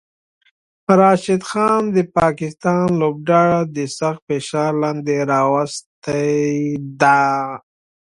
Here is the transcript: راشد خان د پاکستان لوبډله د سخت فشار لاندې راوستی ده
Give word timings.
راشد 0.99 1.41
خان 1.49 1.83
د 1.95 1.97
پاکستان 2.17 2.85
لوبډله 3.01 3.59
د 3.75 3.77
سخت 3.97 4.21
فشار 4.27 4.71
لاندې 4.83 5.15
راوستی 5.31 6.37
ده 7.01 7.21